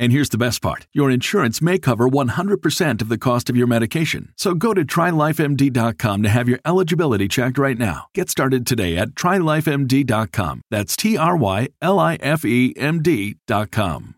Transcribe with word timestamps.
And 0.00 0.12
here's 0.12 0.30
the 0.30 0.38
best 0.38 0.62
part 0.62 0.86
your 0.92 1.10
insurance 1.10 1.60
may 1.60 1.78
cover 1.78 2.08
100% 2.08 3.02
of 3.02 3.08
the 3.10 3.18
cost 3.18 3.50
of 3.50 3.56
your 3.56 3.66
medication. 3.66 4.32
So 4.36 4.54
go 4.54 4.72
to 4.72 4.84
trylifemd.com 4.84 6.22
to 6.22 6.28
have 6.28 6.48
your 6.48 6.60
eligibility 6.64 7.28
checked 7.28 7.58
right 7.58 7.78
now. 7.78 8.06
Get 8.14 8.30
started 8.30 8.66
today 8.66 8.96
at 8.96 9.10
trylifemd.com. 9.10 10.62
That's 10.70 10.96
T 10.96 11.18
R 11.18 11.36
Y 11.36 11.68
L 11.82 11.98
I 11.98 12.14
F 12.20 12.44
E 12.44 12.72
M 12.76 13.02
D.com. 13.02 14.14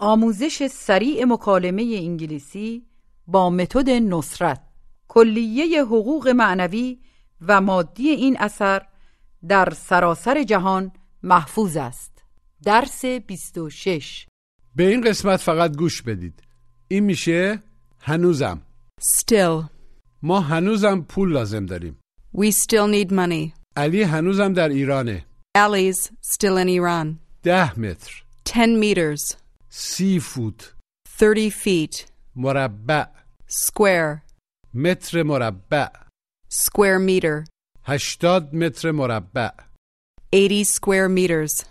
آموزش 0.00 0.66
سریع 0.66 1.24
مکالمه 1.24 1.98
انگلیسی 2.02 2.86
با 3.26 3.50
متد 3.50 3.90
نصرت 3.90 4.60
کلیه 5.08 5.84
حقوق 5.84 6.28
معنوی 6.28 6.98
و 7.40 7.60
مادی 7.60 8.08
این 8.08 8.36
اثر 8.40 8.82
در 9.47 9.69
سراسر 9.77 10.43
جهان 10.43 10.91
محفوظ 11.23 11.77
است 11.77 12.23
درس 12.63 13.05
26 13.05 14.27
به 14.75 14.87
این 14.87 15.01
قسمت 15.01 15.39
فقط 15.39 15.77
گوش 15.77 16.01
بدید 16.01 16.43
این 16.87 17.03
میشه 17.03 17.59
هنوزم 18.01 18.61
Still. 19.01 19.65
ما 20.21 20.39
هنوزم 20.39 21.01
پول 21.09 21.31
لازم 21.33 21.65
داریم 21.65 21.99
We 22.37 22.51
still 22.51 22.93
need 22.93 23.11
money. 23.11 23.51
علی 23.77 24.03
هنوزم 24.03 24.53
در 24.53 24.69
ایرانه 24.69 25.25
Ali's 25.57 26.07
still 26.07 26.57
in 26.65 26.67
Iran. 26.69 27.07
ده 27.43 27.79
متر 27.79 28.23
10 28.45 28.65
meters. 28.81 29.35
سی 29.69 30.19
فوت 30.19 30.73
30 31.19 31.51
feet. 31.51 32.05
مربع 32.35 33.05
Square. 33.49 34.21
متر 34.73 35.23
مربع 35.23 35.87
Square 36.53 36.99
meter. 36.99 37.52
هشتاد 37.85 38.55
متر 38.55 38.91
مربع 38.91 39.51
80 40.35 40.63
square 40.65 41.09
meters. 41.09 41.65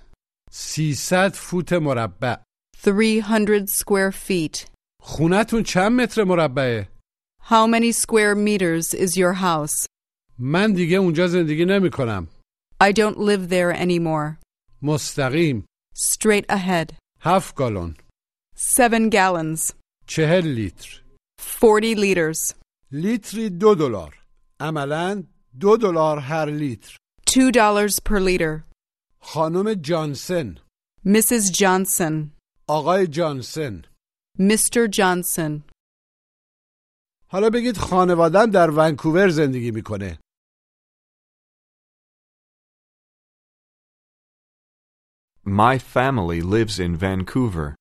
سیصد 0.50 1.32
فوت 1.34 1.72
مربع 1.72 2.36
300 2.76 3.66
square 3.68 4.12
feet. 4.12 4.66
خونتون 5.02 5.62
چند 5.62 6.00
متر 6.00 6.24
مربعه؟ 6.24 6.88
How 7.42 7.66
many 7.66 7.92
square 7.92 8.34
meters 8.34 8.94
is 8.94 9.16
your 9.16 9.32
house? 9.32 9.86
من 10.38 10.72
دیگه 10.72 10.96
اونجا 10.96 11.26
زندگی 11.26 11.64
نمی 11.64 11.90
کنم 11.90 12.28
I 12.82 12.92
don't 12.92 13.16
live 13.18 13.48
there 13.48 13.72
anymore. 13.82 14.38
مستقیم 14.82 15.64
Straight 15.96 16.46
ahead. 16.50 16.94
هفت 17.20 17.54
گالون 17.54 17.94
7 18.56 19.10
gallons. 19.10 19.72
چهل 20.06 20.46
لیتر 20.46 21.02
40 21.60 21.94
liters. 21.96 22.54
لیتری 22.92 23.50
دو 23.50 23.74
دلار 23.74 24.22
عملا 24.60 25.24
دو 25.60 25.76
دلار 25.76 26.18
هر 26.18 26.46
لیتر 26.46 26.96
$2 27.26 28.00
per 28.00 28.20
liter. 28.20 28.64
خانم 29.20 29.74
جانسن 29.74 30.54
Mrs. 31.06 31.50
Johnson. 31.52 32.30
آقای 32.68 33.06
جانسن 33.06 33.82
Mr. 34.38 34.88
Johnson. 34.98 35.62
حالا 37.28 37.50
بگید 37.50 37.76
خانوادم 37.76 38.50
در 38.50 38.70
ونکوور 38.70 39.28
زندگی 39.28 39.70
می‌کنه 39.70 40.18
My 45.46 45.78
family 45.78 46.40
lives 46.40 46.78
in 46.78 46.96
Vancouver. 46.96 47.74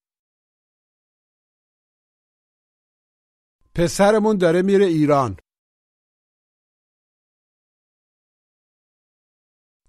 پسرمون 3.75 4.37
داره 4.37 4.61
میره 4.61 4.85
ایران 4.85 5.37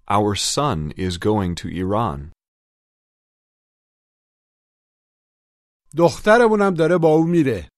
Our 0.08 0.34
son 0.34 0.92
is 0.96 1.18
going 1.18 1.54
to 1.56 1.68
Iran. 1.68 2.32
دخترمونم 5.96 6.74
داره 6.78 6.98
با 7.02 7.08
او 7.08 7.24
میره 7.26 7.68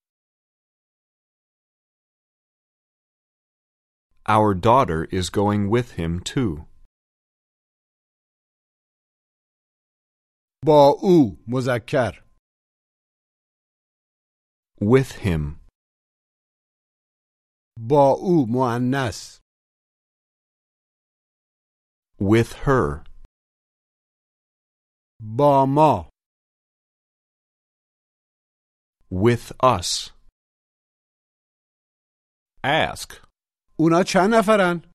Our 4.28 4.54
daughter 4.54 5.04
is 5.10 5.28
going 5.30 5.68
with 5.70 5.92
him 5.98 6.20
too. 6.20 6.66
با 10.66 10.94
او 11.02 11.36
مذکر 11.48 12.24
With 14.80 15.12
him. 15.24 15.60
با 17.88 18.10
او 18.20 18.46
مؤنث 18.48 19.38
With 22.18 22.52
her. 22.66 23.04
با 25.20 25.66
ما 25.66 26.10
With 29.10 29.52
us. 29.62 30.10
Ask. 32.64 33.26
اونا 33.78 34.02
چند 34.06 34.34
نفرن؟ 34.34 34.90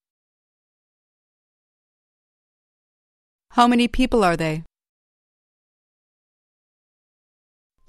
How 3.54 3.68
many 3.68 3.88
people 3.88 4.24
are 4.24 4.38
they? 4.38 4.64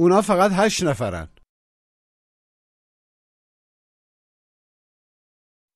اونا 0.00 0.20
فقط 0.22 0.50
هشت 0.52 0.82
نفرن 0.82 1.28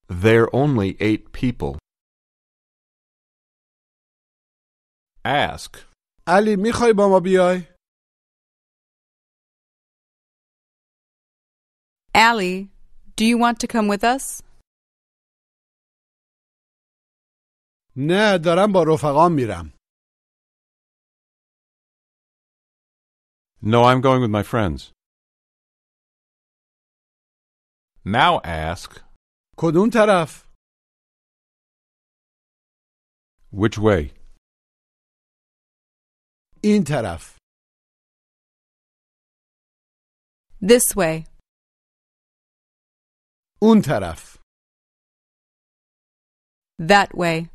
They're 0.08 0.54
only 0.54 0.96
eight 1.00 1.32
people. 1.32 1.78
Ask. 5.24 5.76
علی 6.26 6.56
میخوای 6.56 6.92
با 6.92 7.08
ما 7.08 7.20
بیای؟ 7.20 7.60
Allie, 12.14 12.68
do 13.16 13.24
you 13.24 13.38
want 13.38 13.58
to 13.60 13.66
come 13.66 13.88
with 13.88 14.04
us? 14.04 14.42
نه 17.96 18.38
دارم 18.38 18.72
با 18.72 18.82
رفقام 18.82 19.32
میرم 19.32 19.72
No, 23.62 23.84
I'm 23.84 24.00
going 24.00 24.22
with 24.22 24.30
my 24.30 24.42
friends. 24.42 24.92
Now 28.04 28.40
ask, 28.44 29.00
کدوم 29.56 29.90
طرف؟ 29.90 30.46
which 33.52 33.78
way? 33.78 34.12
این 36.64 36.84
طرف 36.88 37.36
This 40.62 40.94
way. 40.96 41.24
اون 43.62 43.82
طرف 43.86 44.36
That 46.80 47.08
way. 47.14 47.48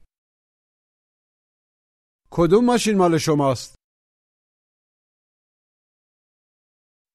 کدوم 2.32 2.66
ماشین 2.66 2.98
مال 2.98 3.18
شماست؟ 3.26 3.76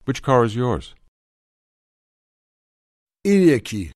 Which 0.06 0.20
car 0.22 0.44
is 0.48 0.54
yours? 0.54 0.94
این 3.24 3.40
یکی 3.56 3.92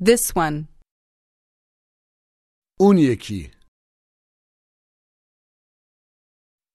This 0.00 0.32
one. 0.36 0.68
اون 2.80 2.96
یکی 2.98 3.50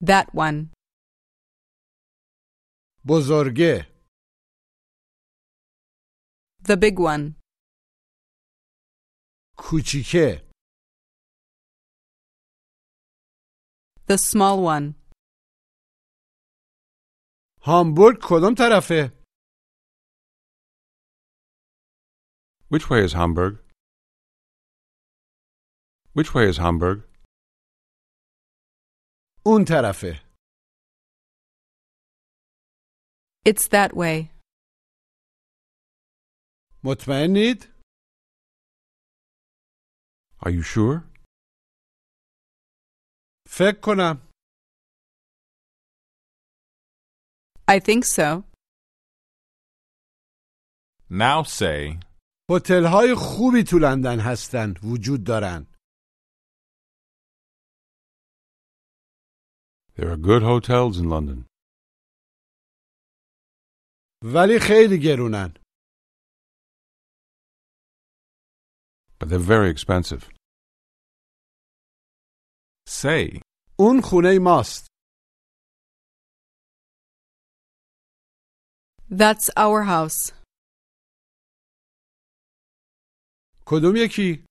That 0.03 0.27
one. 0.33 0.69
بزرگه 3.05 3.97
The 6.63 6.75
big 6.75 6.99
one. 6.99 7.33
کوچیکه 9.57 10.47
The 14.09 14.17
small 14.17 14.57
one. 14.63 14.95
هامبورگ 17.61 18.17
کدوم 18.29 18.53
طرفه؟ 18.57 19.17
Which 22.69 22.89
way 22.89 23.01
is 23.07 23.13
Hamburg? 23.13 23.53
Which 26.13 26.33
way 26.33 26.45
is 26.51 26.57
Hamburg? 26.57 26.97
اون 29.46 29.64
طرفه 29.68 30.32
It's 33.48 33.68
that 33.68 33.90
way. 33.94 34.28
مطمئنید؟ 36.84 37.64
Are 40.40 40.50
you 40.50 40.62
sure? 40.62 41.12
فکر 43.48 43.80
کنم 43.82 44.28
I 47.70 47.78
think 47.80 48.04
so. 48.04 48.44
Now 51.10 51.42
say, 51.42 52.00
هتل 52.50 52.84
های 52.92 53.14
خوبی 53.16 53.62
تو 53.70 53.78
لندن 53.78 54.20
هستن 54.20 54.74
وجود 54.92 55.24
دارن 55.26 55.71
There 59.95 60.09
are 60.11 60.17
good 60.17 60.43
hotels 60.43 60.97
in 60.99 61.09
London, 61.09 61.45
ولی 64.23 64.59
خیلی 64.61 64.99
گرونن 65.03 65.53
but 69.19 69.29
they're 69.29 69.39
very 69.39 69.69
expensive. 69.69 70.29
say, 72.87 73.41
اون 73.79 74.01
خونه 74.03 74.39
ماست 74.41 74.87
That's 79.09 79.49
our 79.57 79.83
house. 79.83 80.31
کدوم 83.65 83.95
یکی؟ 83.95 84.45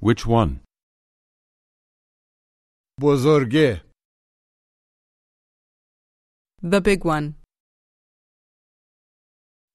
Which 0.00 0.26
one? 0.26 0.60
بزرگه 3.02 3.84
The 6.62 6.80
big 6.80 7.04
one. 7.04 7.34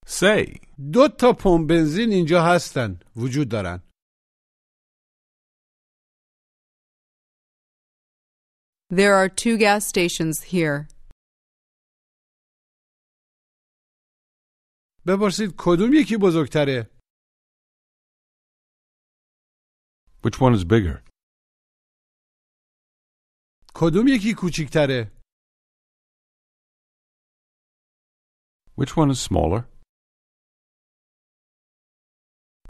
say, 0.06 0.60
دو 0.92 1.08
تا 1.20 1.32
پمپ 1.40 1.68
بنزین 1.68 2.12
اینجا 2.12 2.38
هستن 2.42 3.00
وجود 3.16 3.48
دارن 3.50 3.78
There 8.90 9.14
are 9.14 9.28
two 9.28 9.56
gas 9.56 9.86
stations 9.86 10.42
here. 10.42 10.88
بپرسید 15.06 15.50
کدوم 15.58 15.90
یکی 15.92 16.16
بزرگتره؟ 16.22 16.90
Which 20.24 20.38
one 20.40 20.54
is 20.54 20.64
bigger? 20.64 21.03
کدوم 23.74 24.06
یکی 24.08 24.34
کوچیکتره؟ 24.38 25.00
Which 28.78 28.92
one 28.96 29.10
is 29.14 29.20
smaller? 29.28 29.62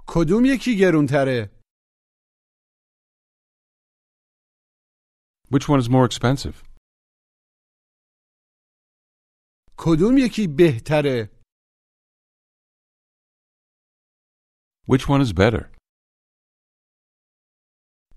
کدوم 0.08 0.42
یکی 0.44 0.70
گرونتره؟ 0.80 1.60
Which 5.52 5.68
one 5.68 5.80
is 5.82 5.88
more 5.88 6.04
expensive? 6.10 6.56
کدوم 9.78 10.14
یکی 10.18 10.46
بهتره؟ 10.58 11.40
Which 14.86 15.08
one 15.08 15.20
is 15.20 15.32
better? 15.32 15.70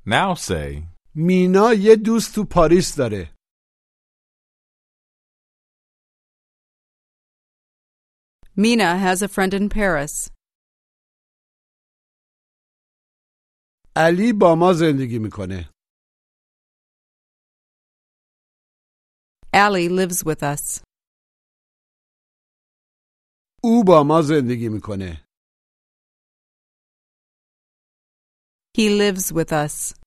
now 0.06 0.34
say, 0.34 0.88
مینا 1.21 1.75
یه 1.87 1.97
دوست 2.07 2.35
تو 2.35 2.45
پاریس 2.55 2.97
داره 2.99 3.35
Mina 8.57 8.91
has 9.07 9.23
a 9.23 9.29
friend 9.29 9.53
in 9.55 9.69
Paris. 9.69 10.31
علی 13.97 14.33
با 14.41 14.55
ما 14.59 14.73
زندگی 14.73 15.19
می‌کنه 15.19 15.71
Allie 19.55 19.89
lives 19.89 20.23
with 20.25 20.43
us. 20.43 20.83
او 23.65 23.85
با 23.87 24.05
ما 24.07 24.23
زندگی 24.23 24.69
می‌کنه 24.69 25.25
He 28.79 28.89
lives 29.01 29.33
with 29.33 29.53
us. 29.53 29.98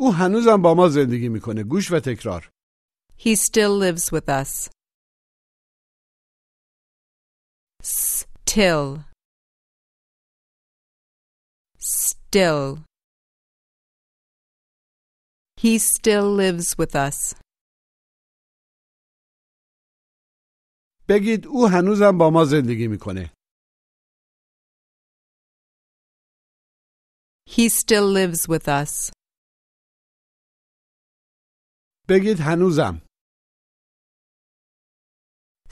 او 0.00 0.12
هنوزم 0.12 0.62
با 0.62 0.74
ما 0.74 0.88
زندگی 0.88 1.28
می‌کنه 1.28 1.62
گوش 1.62 1.92
و 1.92 2.00
تکرار 2.00 2.50
He 3.18 3.36
still 3.36 3.74
lives 3.84 4.04
with 4.14 4.28
us. 4.40 4.70
Still. 7.82 8.86
Still. 11.78 12.66
He 15.62 15.78
still 15.78 16.28
lives 16.42 16.68
with 16.78 16.94
us. 17.08 17.36
بگید 21.08 21.46
او 21.46 21.66
هنوزم 21.66 22.18
با 22.18 22.30
ما 22.30 22.44
زندگی 22.44 22.88
می‌کنه 22.88 23.30
He 27.48 27.68
still 27.68 28.06
lives 28.18 28.48
with 28.48 28.68
us. 28.68 29.19
بگید 32.10 32.40
هنوزم 32.40 33.02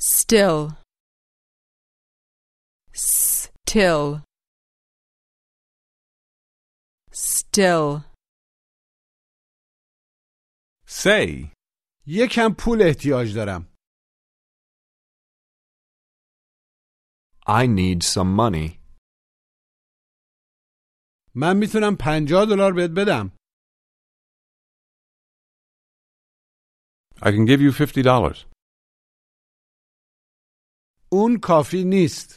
Still. 0.01 0.79
Still. 2.93 4.23
Still. 7.13 8.05
say, 10.89 11.53
یکم 12.07 12.55
پول 12.59 12.83
احتیاج 12.83 13.35
دارم 13.35 13.75
I 17.49 17.67
need 17.67 18.03
some 18.03 18.37
money. 18.37 18.79
من 21.35 21.57
می‌تونم 21.57 21.97
پنجاه 22.01 22.47
دلار 22.47 22.73
بهت 22.73 22.91
بدم 22.91 23.38
I 27.22 27.32
can 27.32 27.46
give 27.46 27.62
you 27.62 27.72
$50. 27.72 28.46
اون 31.10 31.40
کافی 31.40 31.84
نیست 31.84 32.37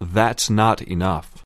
That's 0.00 0.50
not 0.50 0.82
enough. 0.82 1.42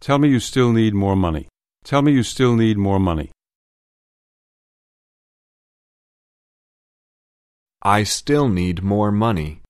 Tell 0.00 0.18
me 0.18 0.28
you 0.28 0.40
still 0.40 0.72
need 0.72 0.94
more 0.94 1.16
money. 1.16 1.48
Tell 1.84 2.02
me 2.02 2.12
you 2.12 2.22
still 2.22 2.54
need 2.54 2.76
more 2.78 3.00
money. 3.00 3.30
I 7.82 8.02
still 8.04 8.48
need 8.48 8.82
more 8.82 9.10
money. 9.10 9.62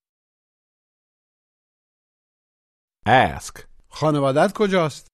Ask. 3.06 3.64
خانوادت 3.90 4.52
کجاست؟ 4.54 5.06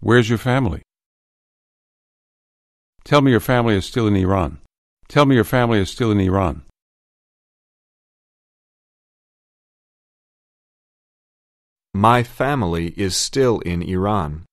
Where's 0.00 0.28
your 0.28 0.38
family? 0.38 0.82
Tell 3.04 3.20
me 3.22 3.30
your 3.30 3.40
family 3.40 3.74
is 3.76 3.86
still 3.86 4.06
in 4.06 4.16
Iran. 4.16 4.58
Tell 5.08 5.26
me 5.26 5.34
your 5.34 5.44
family 5.44 5.78
is 5.78 5.90
still 5.90 6.10
in 6.10 6.20
Iran. 6.20 6.62
My 11.94 12.22
family 12.22 12.88
is 12.96 13.16
still 13.16 13.60
in 13.60 13.82
Iran. 13.82 14.44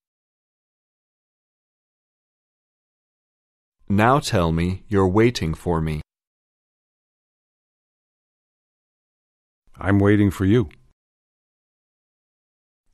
Now 3.90 4.20
tell 4.20 4.52
me 4.52 4.84
you're 4.88 5.08
waiting 5.08 5.54
for 5.54 5.82
me. 5.82 6.02
I'm 9.76 10.00
waiting 10.00 10.32
for 10.32 10.46
you. 10.46 10.70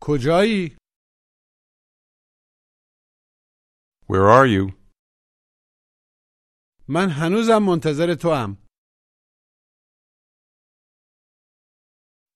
کجایی؟ 0.02 0.76
Where 4.08 4.28
are 4.30 4.48
you? 4.48 4.74
من 6.88 7.10
هنوزم 7.10 7.62
منتظر 7.66 8.16
تو 8.22 8.34
هم. 8.34 8.58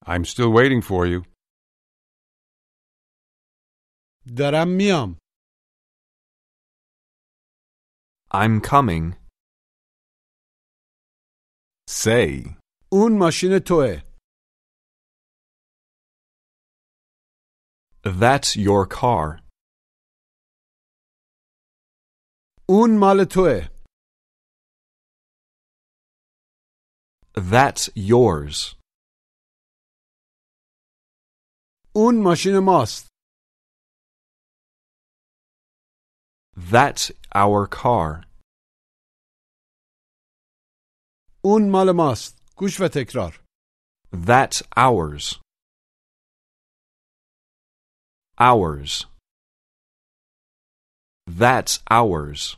I'm 0.06 0.26
still 0.26 0.52
waiting 0.54 0.82
for 0.82 1.08
you. 1.08 1.24
دارم 4.38 4.68
میام. 4.78 5.18
I'm 8.32 8.62
coming. 8.62 9.16
Say. 11.90 12.58
اون 12.92 13.18
ماشین 13.20 13.60
توه. 13.60 14.02
That's 18.06 18.56
your 18.56 18.86
car. 18.88 19.44
اون 22.70 23.00
مال 23.00 23.26
توه. 23.32 23.70
That's 27.38 27.90
yours. 27.96 28.76
اون 31.96 32.24
ماشین 32.24 32.60
ماست. 32.60 33.07
That's 36.58 37.12
our 37.36 37.68
car. 37.68 38.26
اون 41.46 41.70
مال 41.72 41.92
ماست. 41.96 42.42
گوش 42.58 42.80
و 42.80 42.88
تکرار. 42.88 43.44
That's 44.14 44.62
ours. 44.78 45.40
Ours. 48.38 49.06
That's 51.30 51.80
ours. 51.92 52.58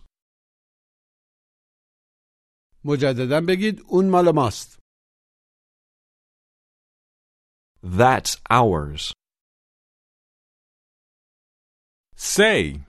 مجددا 2.86 3.42
بگید 3.48 3.82
اون 3.88 4.10
مال 4.10 4.32
ماست. 4.36 4.80
That's 7.84 8.38
ours. 8.50 9.14
Say. 12.18 12.86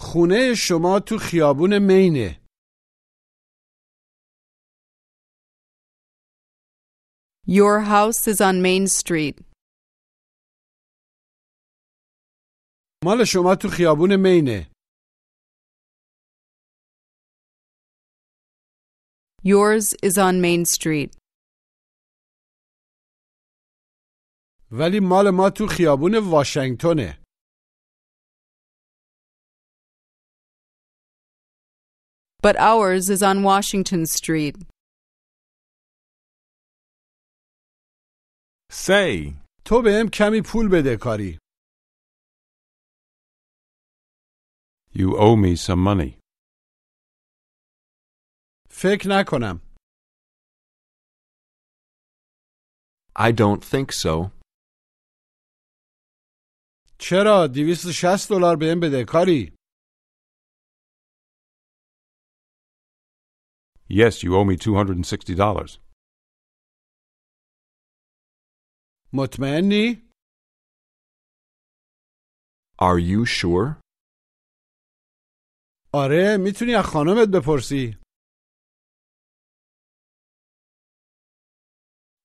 خونه 0.00 0.54
شما 0.54 1.00
تو 1.00 1.18
خیابون 1.18 1.78
مینه. 1.78 2.40
Your 7.46 7.80
house 7.80 8.28
is 8.32 8.40
on 8.40 8.62
Main 8.62 8.86
Street. 8.86 9.36
مال 13.04 13.24
شما 13.24 13.54
تو 13.62 13.68
خیابون 13.68 14.16
مینه. 14.16 14.70
Yours 19.42 19.86
is 20.02 20.18
on 20.18 20.40
Main 20.40 20.64
Street. 20.64 21.16
ولی 24.70 25.00
مال 25.00 25.30
ما 25.30 25.50
تو 25.50 25.66
خیابون 25.66 26.14
واشنگتنه. 26.30 27.27
But 32.43 32.55
ours 32.59 33.09
is 33.09 33.21
on 33.23 33.43
Washington 33.43 34.05
Street. 34.05 34.55
Say. 38.71 39.33
تو 39.65 39.81
به 39.81 39.91
هم 39.99 40.09
کمی 40.13 40.41
پول 40.45 40.69
بده 40.69 40.97
کاری. 41.01 41.37
You 44.95 45.17
owe 45.17 45.35
me 45.35 45.55
some 45.55 45.83
money. 45.83 46.19
فکر 48.69 49.07
نکنم. 49.09 49.61
I 53.15 53.31
don't 53.31 53.63
think 53.63 53.91
so. 53.91 54.31
چرا 56.99 57.47
260 57.47 58.29
دلار 58.29 58.55
بهم 58.55 58.79
بده 58.79 59.05
کاری؟ 59.07 59.53
Yes, 63.89 64.23
you 64.23 64.35
owe 64.35 64.43
me 64.45 64.55
$260. 64.57 65.79
مطمئنی؟ 69.13 70.09
Are 72.79 72.99
you 72.99 73.25
sure? 73.25 73.81
آره 75.93 76.37
میتونی 76.43 76.75
از 76.75 76.85
خانمت 76.93 77.27
بپرسی. 77.33 77.97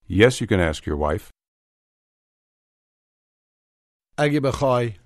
Yes, 0.09 0.41
you 0.41 0.47
can 0.47 0.61
ask 0.61 0.87
your 0.87 0.97
wife. 0.97 1.31
اگه 4.19 4.41
بخوای. 4.45 5.01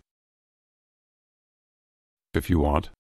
If 2.36 2.50
you 2.50 2.58
want. 2.58 2.95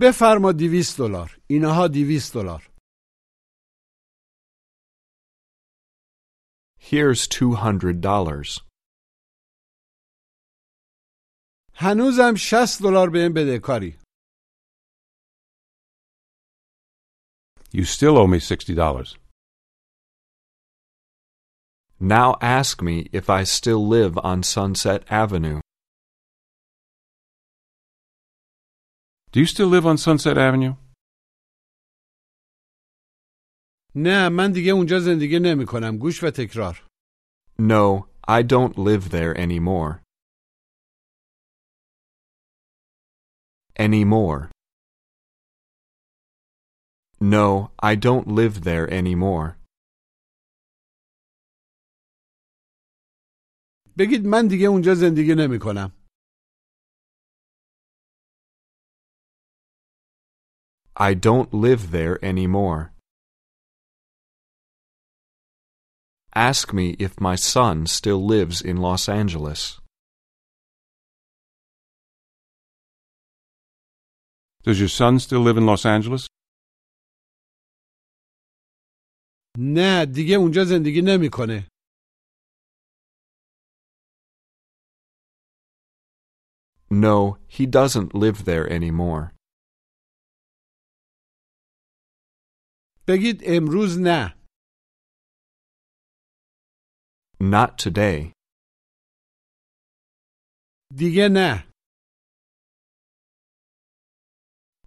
بفرما 0.00 0.52
200 0.52 0.96
دلار. 0.98 1.40
اینها 1.50 1.88
200 1.88 2.32
دلار. 2.34 2.70
Here's 6.78 7.28
$200. 7.28 8.60
هنوزم 11.74 12.34
60 12.36 12.82
دلار 12.82 13.10
بهم 13.10 13.32
بده 13.32 13.58
کاری. 13.58 13.98
You 17.72 17.84
still 17.84 18.16
owe 18.18 18.28
me 18.28 18.38
$60. 18.38 19.16
Now 22.00 22.36
ask 22.40 22.82
me 22.82 23.08
if 23.12 23.28
I 23.28 23.42
still 23.44 23.84
live 23.96 24.16
on 24.18 24.42
Sunset 24.42 25.02
Avenue. 25.10 25.60
Do 29.32 29.40
you 29.40 29.46
still 29.46 29.68
live 29.68 29.86
on 29.86 29.96
Sunset 29.96 30.36
Avenue? 30.36 30.76
نه 33.94 34.28
من 34.28 34.52
دیگه 34.52 34.72
اونجا 34.72 34.98
زندگی 35.00 35.38
نمی 35.38 35.66
کنم. 35.66 35.98
گوش 35.98 36.24
و 36.24 36.30
تکرار. 36.30 36.86
No, 37.58 38.08
I 38.28 38.42
don't 38.42 38.78
live 38.78 39.10
there 39.10 39.34
anymore. 39.36 40.02
Anymore. 43.78 44.50
No, 47.20 47.70
I 47.82 47.94
don't 47.96 48.26
live 48.28 48.60
there 48.64 48.86
anymore. 48.90 49.56
بگید 53.98 54.26
من 54.26 54.46
دیگه 54.48 54.66
اونجا 54.66 54.94
زندگی 54.94 55.34
نمی 55.34 55.58
کنم. 55.58 55.92
I 60.96 61.14
don't 61.14 61.52
live 61.52 61.90
there 61.90 62.24
anymore. 62.24 62.92
Ask 66.34 66.72
me 66.72 66.96
if 66.98 67.20
my 67.20 67.36
son 67.36 67.86
still 67.86 68.24
lives 68.24 68.60
in 68.60 68.76
Los 68.78 69.08
Angeles. 69.08 69.80
Does 74.64 74.80
your 74.80 74.88
son 74.88 75.18
still 75.18 75.40
live 75.40 75.56
in 75.56 75.66
Los 75.66 75.84
Angeles? 75.84 76.26
نه 79.58 80.06
دیگه 80.14 80.36
اونجا 80.36 80.64
زندگی 80.64 81.02
نمیکنه. 81.04 81.66
No, 86.90 87.38
he 87.48 87.66
doesn't 87.66 88.14
live 88.14 88.44
there 88.44 88.66
anymore. 88.70 89.32
بگید 93.08 93.40
امروز 93.44 93.98
نه. 94.00 94.34
Not 97.40 97.70
today. 97.84 98.32
دیگه 100.96 101.28
نه. 101.32 101.70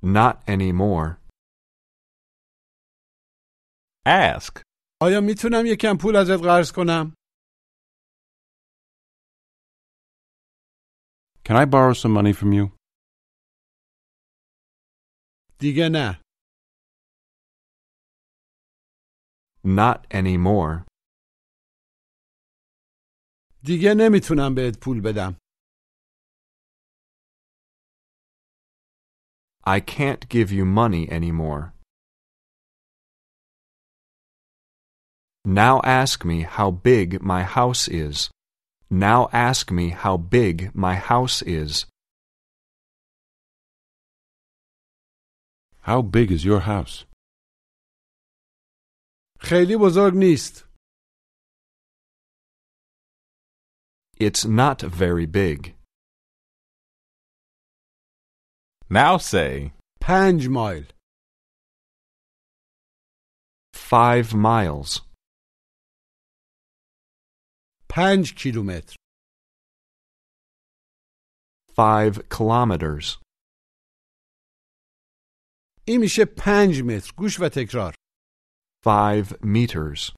Not 0.03 0.35
anymore. 0.47 1.17
Ask. 4.07 4.61
آیا 5.01 5.21
میتونم 5.21 5.63
یکم 5.65 5.97
پول 6.01 6.15
ازت 6.15 6.41
قرض 6.43 6.71
کنم؟ 6.71 7.13
Can 11.45 11.55
I 11.55 11.65
borrow 11.65 11.93
some 11.93 12.13
money 12.13 12.33
from 12.33 12.51
you? 12.53 12.77
دیگه 15.59 15.89
نه. 15.91 16.20
Not 19.63 20.05
anymore. 20.11 20.85
دیگه 23.63 23.93
نمیتونم 23.97 24.55
بهت 24.55 24.79
پول 24.79 25.01
بدم. 25.01 25.35
I 29.65 29.79
can't 29.81 30.29
give 30.29 30.49
you 30.51 30.65
money 30.65 31.11
anymore. 31.11 31.73
Now 35.43 35.81
ask 35.83 36.23
me 36.25 36.43
how 36.43 36.71
big 36.71 37.21
my 37.21 37.43
house 37.43 37.87
is. 37.87 38.29
Now 38.89 39.27
ask 39.33 39.71
me 39.71 39.89
how 39.89 40.15
big 40.17 40.71
my 40.73 40.95
house 40.95 41.41
is. 41.41 41.85
How 45.81 46.01
big 46.01 46.31
is 46.31 46.43
your 46.45 46.61
house? 46.61 47.05
خیلی 49.41 49.77
بزرگ 49.81 50.13
نیست. 50.15 50.67
It's 54.19 54.45
not 54.45 54.81
very 54.81 55.25
big. 55.25 55.59
Now 58.89 59.17
say. 59.17 59.71
پنج 60.01 60.47
مایل. 60.47 60.85
Five 63.75 64.33
miles. 64.33 65.01
پنج 67.89 68.33
کیلومتر. 68.37 68.95
Five 71.69 72.15
kilometers. 72.29 73.21
این 75.87 75.99
میشه 75.99 76.25
پنج 76.37 76.81
متر. 76.81 77.11
گوش 77.17 77.39
و 77.39 77.49
تکرار. 77.49 77.93
Five 78.83 79.27
meters. 79.43 80.13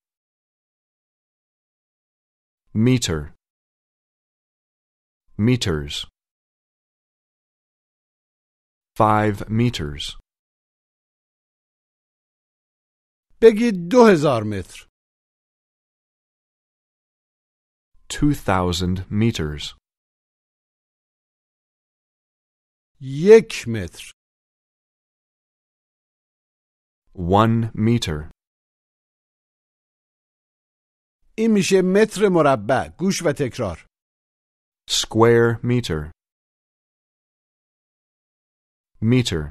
Meter. 2.74 3.34
Meters. 5.38 6.06
Five 8.96 9.50
meters. 9.50 10.18
بگید 13.42 13.74
دو 13.92 13.98
هزار 14.12 14.44
متر. 14.44 14.88
Two 18.10 18.34
thousand 18.34 19.06
meters. 19.10 19.76
یک 23.02 23.66
متر. 23.68 24.12
One 27.14 27.72
meter. 27.74 28.32
این 31.37 31.51
میشه 31.53 31.83
متر 31.83 32.29
مربع. 32.29 32.89
گوش 32.99 33.23
و 33.23 33.33
تکرار. 33.33 33.87
Square 34.91 35.61
meter. 35.63 36.11
Meter. 39.01 39.51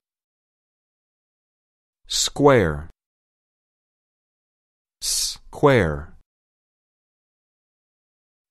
Square. 2.07 2.89
Square. 5.01 6.17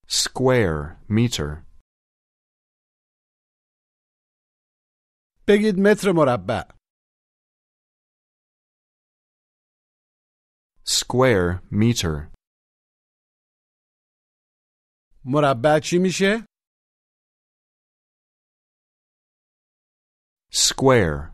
Square 0.08 0.80
meter. 1.08 1.66
بگید 5.48 5.74
متر 5.78 6.12
مربع. 6.12 6.62
Square 10.86 11.60
meter. 11.70 12.32
مربع 15.25 15.79
چی 15.83 15.97
میشه؟ 15.97 16.45
Square. 20.53 21.33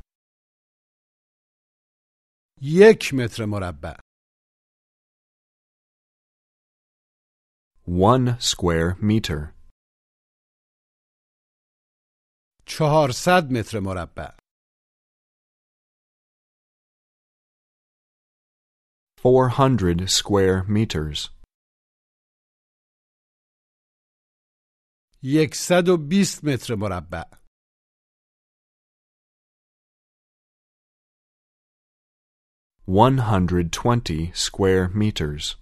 یک 2.62 3.14
متر 3.14 3.46
مربع. 3.46 3.98
One 7.86 8.40
square 8.40 8.96
meter. 9.02 9.54
چهارصد 12.66 13.44
متر 13.52 13.80
مربع. 13.80 14.38
Four 19.18 19.50
hundred 19.50 20.10
square 20.10 20.64
meters. 20.68 21.37
یکصد 25.24 25.88
و 25.90 25.98
بیست 25.98 26.44
متر 26.44 26.76
مربع. 26.76 27.24
One 32.86 33.18
hundred 33.18 33.72
twenty 33.72 34.32
square 34.34 34.90
meters. 34.90 35.56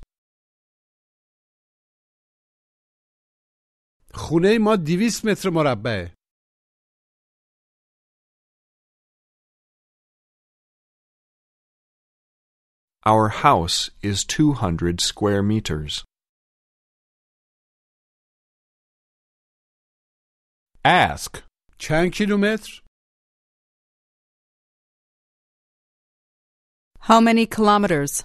خونه 4.14 4.58
ما 4.62 4.76
دیویست 4.76 5.26
متر 5.26 5.50
مربعه. 5.50 6.16
Our 13.06 13.30
house 13.30 13.90
is 14.04 14.24
two 14.24 14.54
hundred 14.54 15.02
square 15.02 15.44
meters. 15.44 16.04
Ask. 20.86 21.38
چند 21.80 22.12
کیلومتر؟ 22.14 22.82
How 27.00 27.20
many 27.20 27.46
kilometers? 27.48 28.24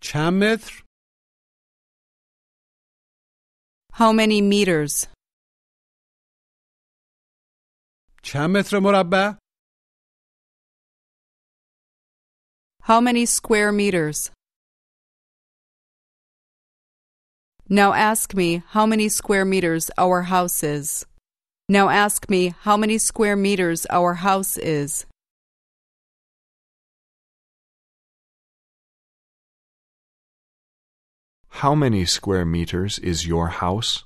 چند 0.00 0.32
متر؟ 0.44 0.84
How 3.92 4.12
many 4.12 4.40
meters? 4.42 5.06
چند 8.22 8.56
متر 8.56 8.78
مربع؟ 8.82 9.38
How 12.82 13.00
many 13.00 13.26
square 13.26 13.72
meters? 13.72 14.30
Now 17.71 17.93
ask 17.93 18.33
me 18.33 18.63
how 18.69 18.87
many 18.87 19.09
square 19.09 19.45
meters 19.45 19.91
our 19.95 20.23
house 20.23 20.63
is. 20.63 21.05
Now 21.69 21.89
ask 21.89 22.27
me 22.27 22.55
how 22.61 22.75
many 22.77 22.97
square 22.97 23.35
meters 23.35 23.85
our 23.91 24.15
house 24.15 24.57
is. 24.57 25.05
How 31.49 31.75
many 31.75 32.05
square 32.05 32.43
meters 32.43 32.97
is 32.97 33.27
your 33.27 33.49
house? 33.49 34.03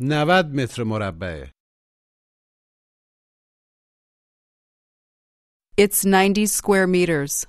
Navad 0.00 0.52
متر 0.52 0.84
مربعه. 0.84 1.50
It's 5.76 6.04
90 6.04 6.46
square 6.46 6.88
meters. 6.88 7.46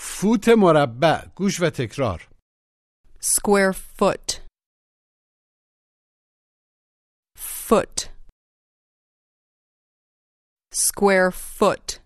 فوت 0.00 0.48
مربع 0.58 1.26
گوش 1.36 1.60
و 1.60 1.70
تکرار 1.70 2.28
Square 3.20 3.72
foot. 3.72 4.26
Foot. 7.36 7.96
Square 10.74 11.30
foot. 11.32 12.00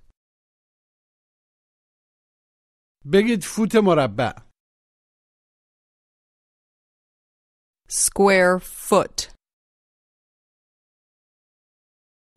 بگید 3.12 3.44
فوت 3.44 3.74
مربع 3.74 4.32
Square 7.88 8.58
foot. 8.60 9.32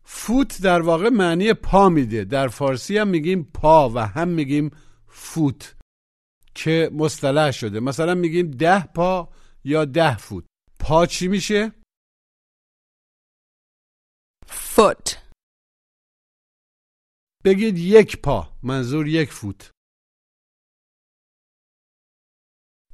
فوت 0.04 0.62
در 0.62 0.80
واقع 0.82 1.08
معنی 1.08 1.54
پا 1.54 1.88
میده 1.88 2.24
در 2.24 2.48
فارسی 2.48 2.98
هم 2.98 3.08
میگیم 3.08 3.50
پا 3.54 3.90
و 3.94 3.98
هم 3.98 4.28
میگیم 4.28 4.70
فوت 5.16 5.76
که 6.54 6.90
مصطلح 6.92 7.50
شده 7.50 7.80
مثلا 7.80 8.14
میگیم 8.14 8.50
ده 8.50 8.86
پا 8.86 9.28
یا 9.64 9.84
ده 9.84 10.16
فوت 10.16 10.44
پا 10.80 11.06
چی 11.06 11.28
میشه؟ 11.28 11.72
Foot. 14.48 15.16
بگید 17.44 17.78
یک 17.78 18.22
پا 18.22 18.58
منظور 18.62 19.06
یک 19.08 19.32
فوت 19.32 19.70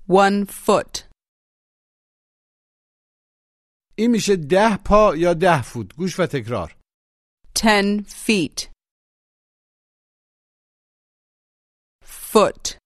One 0.09 0.47
foot. 0.47 1.13
این 3.99 4.11
میشه 4.11 4.37
ده 4.37 4.77
پا 4.77 5.17
یا 5.17 5.35
ده 5.35 5.63
فوت 5.63 5.95
گوش 5.97 6.21
و 6.21 6.27
تکرار 6.27 6.77
Ten 7.59 8.05
feet. 8.05 8.72
Foot. 12.33 12.79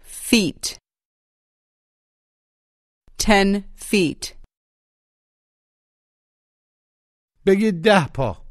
Feet. 0.00 0.78
Ten 3.18 3.64
feet. 3.76 4.34
بگید 7.46 7.82
ده 7.82 8.08
پا 8.08 8.44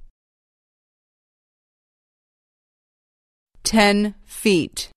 Ten 3.63 4.13
feet. 4.25 4.91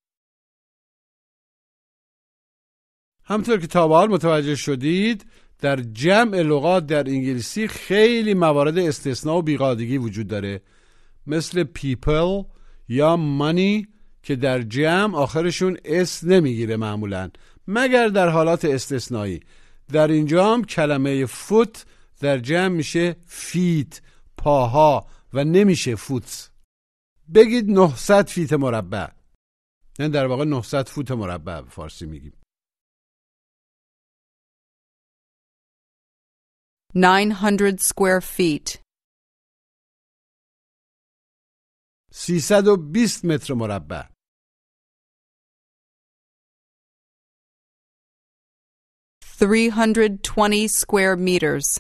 همطور 3.24 3.60
که 3.60 3.66
تا 3.66 3.88
به 3.88 3.94
حال 3.94 4.08
متوجه 4.08 4.54
شدید 4.54 5.26
در 5.58 5.76
جمع 5.76 6.36
لغات 6.36 6.86
در 6.86 7.08
انگلیسی 7.08 7.68
خیلی 7.68 8.34
موارد 8.34 8.78
استثناء 8.78 9.36
و 9.38 9.42
بیقاعدگی 9.42 9.98
وجود 9.98 10.28
داره 10.28 10.62
مثل 11.26 11.64
people 11.64 12.55
یا 12.88 13.16
money 13.38 13.86
که 14.22 14.36
در 14.36 14.62
جمع 14.62 15.16
آخرشون 15.16 15.78
اس 15.84 16.24
نمی‌گیره 16.24 16.76
معمولا 16.76 17.30
مگر 17.68 18.08
در 18.08 18.28
حالات 18.28 18.64
استثنایی. 18.64 19.40
در 19.92 20.08
اینجا 20.08 20.52
هم 20.52 20.64
کلمه 20.64 21.26
فوت 21.26 21.86
در 22.20 22.38
جمع 22.38 22.68
میشه 22.68 23.16
فیت 23.26 24.00
پاها 24.36 25.06
و 25.32 25.44
نمیشه 25.44 25.94
فوت. 25.94 26.50
بگید 27.34 27.70
900 27.70 28.26
فیت 28.26 28.52
مربع. 28.52 29.08
یعنی 29.98 30.12
در 30.12 30.26
واقع 30.26 30.44
900 30.44 30.88
فوت 30.88 31.10
مربع 31.10 31.62
فارسی 31.62 32.06
میگیم. 32.06 32.32
900 36.94 37.78
square 37.78 38.22
feet. 38.22 38.85
320 42.15 43.25
متر 43.25 43.53
مربع 43.53 44.09
Three 49.41 49.69
hundred 49.69 50.23
twenty 50.23 50.67
square 50.67 51.15
meters. 51.15 51.79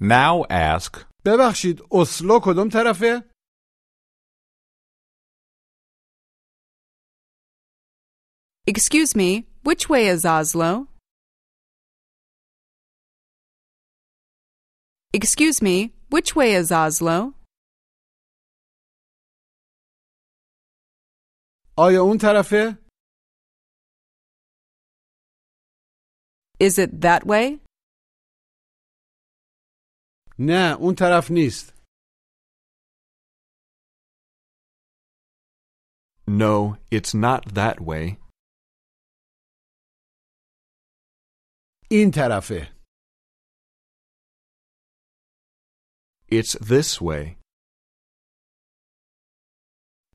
Now 0.00 0.44
ask, 0.50 1.06
ببخشید 1.24 1.80
اسلو 1.92 2.40
کدوم 2.44 2.68
طرفه؟ 2.68 3.30
Excuse 8.66 9.16
me, 9.16 9.46
which 9.62 9.88
way 9.88 10.06
is 10.08 10.24
Oslo? 10.24 10.88
Excuse 15.14 15.62
me, 15.62 15.92
which 16.10 16.36
way 16.36 16.52
is 16.60 16.70
Oslo? 16.72 17.34
آیا 21.78 22.00
اون 22.02 22.18
طرفه؟ 22.20 22.88
Is 26.60 26.78
it 26.78 27.00
that 27.00 27.22
way? 27.26 27.60
نه 30.38 30.76
اون 30.80 30.94
طرف 30.98 31.30
نیست 31.30 31.78
No, 36.28 36.76
it's 36.90 37.14
not 37.14 37.42
that 37.54 37.80
way. 37.80 38.16
این 41.90 42.10
طرفه 42.14 42.71
It's 46.32 46.56
this 46.60 47.00
way. 47.00 47.38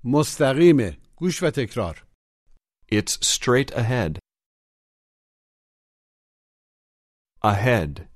مستقیمه 0.03 0.97
گوش 1.15 1.43
و 1.43 1.49
تکرار 1.55 2.07
It's 2.91 3.13
straight 3.25 3.71
ahead. 3.71 4.19
Ahead. 7.41 8.07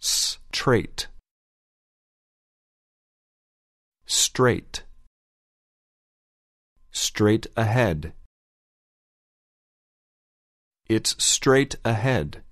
Straight. 0.00 1.08
Straight. 4.06 4.84
Straight 6.90 7.46
ahead. 7.56 8.14
It's 10.88 11.10
straight 11.22 11.74
ahead. 11.84 12.42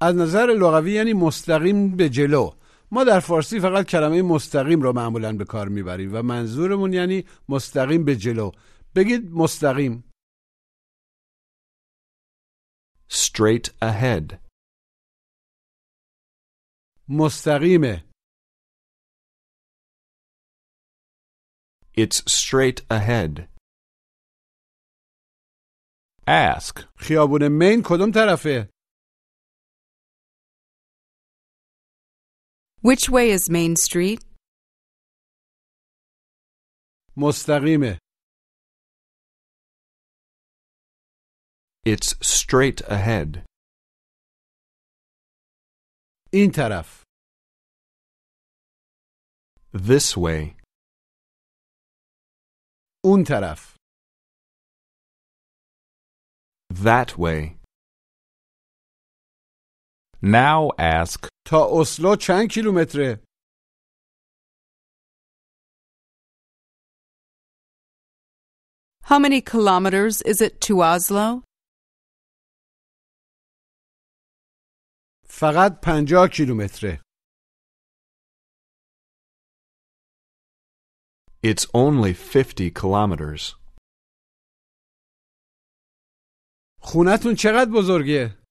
از 0.00 0.16
نظر 0.16 0.46
لغوی 0.46 0.92
یعنی 0.92 1.12
مستقیم 1.12 1.96
به 1.96 2.08
جلو. 2.08 2.50
ما 2.90 3.04
در 3.04 3.20
فارسی 3.20 3.60
فقط 3.60 3.86
کلمه 3.86 4.22
مستقیم 4.22 4.80
رو 4.80 4.92
معمولا 4.92 5.32
به 5.32 5.44
کار 5.44 5.68
می‌بریم 5.68 6.14
و 6.14 6.22
منظورمون 6.22 6.92
یعنی 6.92 7.24
مستقیم 7.48 8.04
به 8.04 8.16
جلو. 8.16 8.50
بگید 8.94 9.30
مستقیم. 9.30 10.04
Straight 13.10 13.66
ahead. 13.82 14.36
مستقیمه. 17.08 18.04
It's 21.98 22.18
straight 22.28 22.80
ahead. 22.90 23.48
ask, 26.28 26.84
خیابون 26.96 27.48
مین 27.48 27.82
کدوم 27.84 28.10
طرفه؟ 28.10 28.70
Which 32.81 33.09
way 33.09 33.31
is 33.31 33.49
Main 33.49 33.75
Street? 33.75 34.19
مستقیمه 37.17 37.97
It's 41.85 42.13
straight 42.21 42.81
ahead. 42.87 43.43
این 46.33 46.51
طرف 46.55 47.03
This 49.73 50.17
way. 50.17 50.55
اون 53.05 53.23
طرف 53.27 53.75
That 56.73 57.17
way. 57.17 57.57
now 60.21 60.71
ask, 60.79 61.26
تا 61.48 61.68
اسلو 61.80 62.16
چند 62.16 62.48
کیلومتره 62.54 63.24
How 69.10 69.18
many 69.18 69.40
kilometers 69.40 70.16
is 70.22 70.38
it 70.46 70.60
to 70.66 70.72
Oslo? 70.82 71.42
فقط 75.28 75.72
پنجاه 75.84 76.28
کیلومتره 76.28 77.02
It's 81.42 81.66
only 81.74 82.12
50 82.12 82.70
kilometers. 82.70 83.54
خونتون 86.80 87.34
چقدر 87.34 87.70
بزرگه؟ 87.74 88.47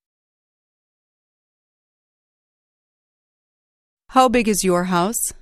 How 4.10 4.28
big 4.28 4.48
is 4.48 4.64
your 4.64 4.84
house? 4.84 5.34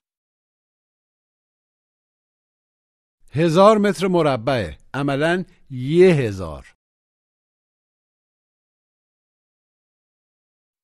هزار 3.33 3.79
متر 3.79 4.09
مربعه 4.11 4.79
عملا 4.95 5.45
یه 5.71 6.15
هزار 6.15 6.75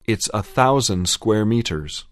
It's 0.09 0.28
a 0.35 0.42
thousand 0.42 1.09
square 1.09 1.44
meters. 1.44 2.06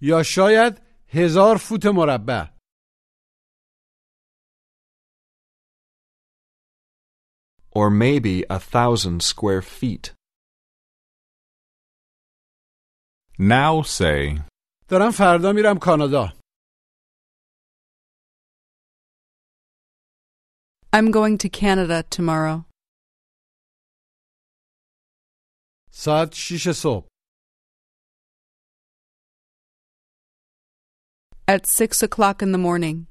یا 0.00 0.22
شاید 0.22 0.74
هزار 1.08 1.56
فوت 1.56 1.86
مربع 1.86 2.52
Or 7.74 7.90
maybe 7.90 8.44
a 8.50 8.58
thousand 8.60 9.22
square 9.22 9.62
feet. 9.62 10.12
Now 13.38 13.82
say, 13.82 14.40
دارم 14.88 15.10
فردا 15.18 15.52
میرم 15.52 15.78
کانادا 15.78 16.32
I'm 20.94 21.10
going 21.10 21.38
to 21.38 21.48
Canada 21.48 22.02
tomorrow. 22.16 22.64
ساعت 25.90 26.34
شیش 26.34 26.68
صبح 26.70 27.08
At 31.48 31.66
six 31.66 32.02
o'clock 32.02 32.42
in 32.42 32.52
the 32.52 32.58
morning. 32.58 33.06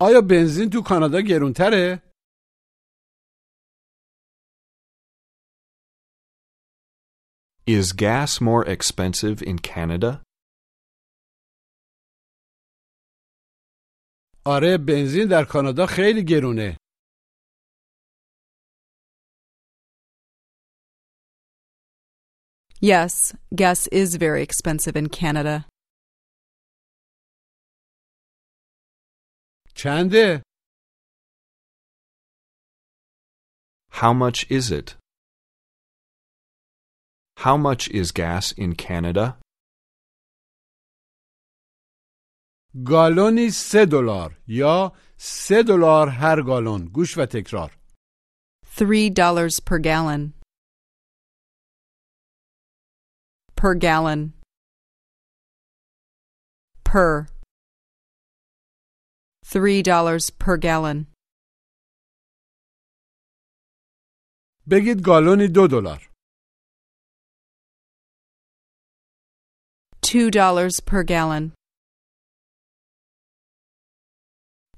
آیا 0.00 0.20
بنزین 0.30 0.70
تو 0.72 0.82
کانادا 0.82 1.20
گرونتره؟ 1.20 2.02
Is 7.70 7.92
gas 7.92 8.40
more 8.40 8.64
expensive 8.64 9.42
in 9.42 9.58
Canada? 9.58 10.22
آره 14.46 14.78
بنزین 14.88 15.28
در 15.30 15.44
کانادا 15.44 15.86
خیلی 15.86 16.24
گرونه 16.24 16.76
Yes, 22.80 23.34
gas 23.54 23.86
is 23.88 24.16
very 24.16 24.42
expensive 24.42 24.96
in 24.96 25.08
Canada. 25.08 25.64
چنده؟ 29.74 30.42
How 33.90 34.12
much 34.12 34.50
is 34.50 34.70
it? 34.70 34.96
How 37.38 37.56
much 37.56 37.88
is 38.00 38.12
gas 38.12 38.52
in 38.52 38.74
Canada? 38.74 39.38
گالونی 42.86 43.50
سه 43.50 43.86
دلار 43.86 44.38
یا 44.46 44.92
سه 45.18 45.62
دلار 45.62 46.08
هر 46.08 46.42
گالون 46.42 46.84
گوش 46.88 47.18
و 47.18 47.26
تکرار 47.26 47.78
Three 48.78 49.08
dollars 49.08 49.60
per 49.60 49.78
gallon. 49.78 50.22
Per 53.60 53.74
gallon. 53.74 54.20
Per. 56.84 57.26
Three 59.52 59.80
dollars 59.82 60.24
per 60.42 60.56
gallon. 60.58 61.06
بگید 64.70 65.02
گالونی 65.04 65.48
دو 65.48 65.66
دلار 65.66 66.09
Two 70.00 70.30
dollars 70.30 70.80
per 70.80 71.02
gallon. 71.02 71.52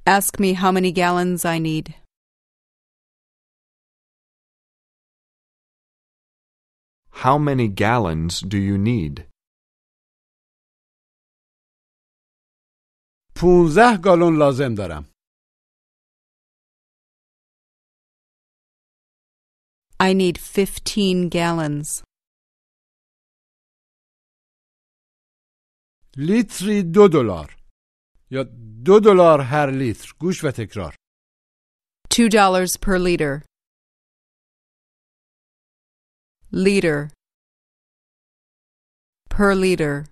Ask 0.06 0.40
me 0.40 0.54
how 0.54 0.72
many 0.72 0.90
gallons 0.90 1.44
I 1.44 1.58
need. 1.58 1.94
How 7.10 7.36
many 7.36 7.68
gallons 7.68 8.40
do 8.40 8.58
you 8.58 8.78
need? 8.78 9.26
پونزده 13.36 13.96
گالون 14.04 14.38
لازم 14.38 14.74
دارم 14.74 15.04
I 20.00 20.12
need 20.12 20.38
fifteen 20.38 21.28
gallons. 21.28 22.02
لیتری 26.17 26.83
دو 26.83 27.07
دلار 27.07 27.55
یا 28.31 28.43
دو 28.85 28.99
دلار 28.99 29.41
هر 29.41 29.69
لیتر 29.71 30.13
گوش 30.19 30.43
و 30.43 30.51
تکرار 30.51 30.95
Two 32.09 32.29
dollars 32.29 32.77
per 32.77 32.99
liter. 32.99 33.43
Liter. 36.51 37.09
Per 39.29 39.55
liter. 39.55 40.05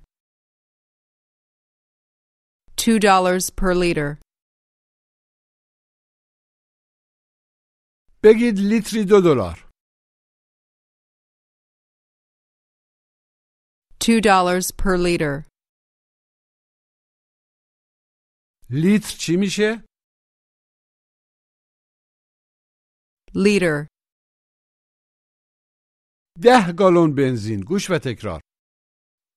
Two 2.75 2.97
dollars 2.97 3.51
per 3.51 3.75
liter. 3.75 4.19
بگید 8.23 8.55
لیتری 8.59 9.05
دو 9.05 9.21
دلار 9.21 9.69
Two 13.99 14.19
dollars 14.21 14.71
per 14.71 14.97
liter. 14.97 15.50
لیتر 18.70 19.16
چی 19.18 19.36
میشه؟ 19.36 19.86
Liter. 23.34 23.86
ده 26.42 26.72
گالون 26.78 27.14
بنزین 27.14 27.60
گوش 27.60 27.90
و 27.90 27.98
تکرار 28.04 28.40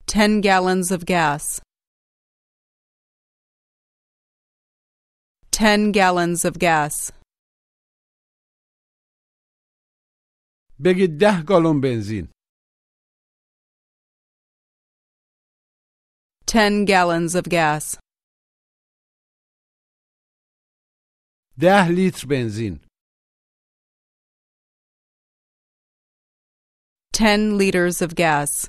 Ten 0.08 0.42
gallons 0.42 0.92
of 0.92 1.06
gas. 1.06 1.62
Ten 5.52 5.92
gallons 5.92 6.46
of 6.46 6.58
gas. 6.60 7.12
بگید 10.86 11.20
ده 11.20 11.44
گالون 11.48 11.82
بنزین 11.82 12.28
Ten 16.48 16.86
gallons 16.86 17.36
of 17.36 17.46
gas. 17.50 18.03
ده 21.60 21.88
لیتر 21.96 22.28
بنزین 22.28 22.80
Ten 27.14 27.58
liters 27.58 28.02
of 28.02 28.16
gas. 28.16 28.68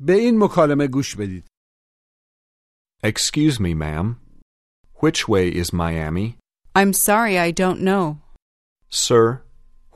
به 0.00 0.12
این 0.12 0.38
مکالمه 0.44 0.86
گوش 0.88 1.16
بدید 1.16 1.44
Excuse 3.04 3.58
me, 3.58 3.74
ma'am. 3.74 4.06
Which 5.02 5.26
way 5.28 5.48
is 5.48 5.72
Miami? 5.72 6.38
I'm 6.76 6.92
sorry, 6.92 7.36
I 7.36 7.50
don't 7.50 7.80
know. 7.80 8.04
Sir, 8.88 9.42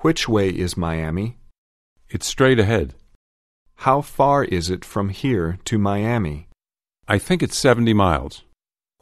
which 0.04 0.22
way 0.28 0.48
is 0.64 0.76
Miami? 0.76 1.28
it's 2.14 2.26
straight 2.26 2.58
ahead. 2.58 2.88
How 3.86 4.00
far 4.00 4.44
is 4.44 4.70
it 4.70 4.84
from 4.84 5.08
here 5.10 5.58
to 5.68 5.76
Miami? 5.78 6.48
I 7.08 7.18
think 7.18 7.42
it's 7.42 7.56
70 7.58 7.92
miles. 7.94 8.42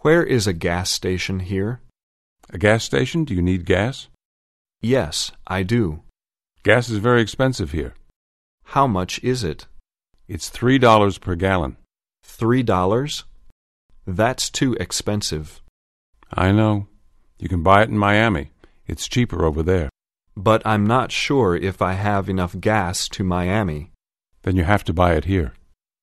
Where 0.02 0.24
is 0.24 0.48
a 0.48 0.54
gas 0.54 0.90
station 0.90 1.42
here? 1.42 1.82
A 2.50 2.58
gas 2.58 2.86
station? 2.86 3.26
Do 3.26 3.34
you 3.34 3.42
need 3.42 3.66
gas? 3.66 4.08
Yes, 4.82 5.34
I 5.46 5.64
do. 5.64 6.04
Gas 6.64 6.88
is 6.88 7.00
very 7.00 7.22
expensive 7.22 7.74
here. 7.74 7.96
How 8.64 8.88
much 8.88 9.22
is 9.22 9.44
it? 9.44 9.68
It's 10.26 10.50
$3 10.50 11.20
per 11.20 11.36
gallon. 11.36 11.76
Three 12.24 12.64
dollars? 12.64 13.26
That's 14.08 14.50
too 14.50 14.74
expensive. 14.80 15.62
I 16.32 16.54
know. 16.54 16.88
You 17.38 17.50
can 17.50 17.62
buy 17.62 17.82
it 17.82 17.90
in 17.90 17.98
Miami. 17.98 18.52
It's 18.88 19.10
cheaper 19.10 19.44
over 19.44 19.62
there. 19.64 19.90
But 20.34 20.66
I'm 20.66 20.88
not 20.88 21.12
sure 21.12 21.58
if 21.58 21.82
I 21.82 21.94
have 21.94 22.30
enough 22.30 22.58
gas 22.58 23.10
to 23.10 23.26
Miami. 23.26 23.92
Then 24.44 24.56
you 24.56 24.64
have 24.64 24.86
to 24.86 24.94
buy 24.94 25.16
it 25.16 25.26
here. 25.26 25.56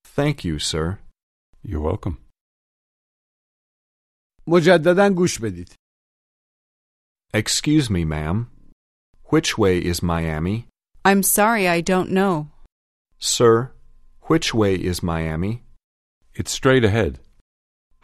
Thank 0.05 0.45
you, 0.45 0.59
sir. 0.59 0.99
You're 1.63 1.81
welcome. 1.81 2.19
مجددا 4.48 5.10
گوش 5.10 5.40
بدید 5.40 5.76
Excuse 7.34 7.90
me, 7.90 8.04
ma'am. 8.04 8.50
Which 9.32 9.58
way 9.58 9.78
is 9.80 10.04
Miami? 10.04 10.68
I'm 11.06 11.24
sorry 11.24 11.66
I 11.66 11.80
don't 11.80 12.12
know. 12.12 12.50
Sir, 13.18 13.72
which 14.24 14.54
way 14.54 14.76
is 14.76 15.02
Miami? 15.02 15.64
It's 16.36 16.52
straight 16.52 16.84
ahead. 16.84 17.20